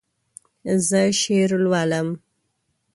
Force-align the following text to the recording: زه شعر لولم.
زه 0.87 1.01
شعر 1.19 1.49
لولم. 1.63 2.07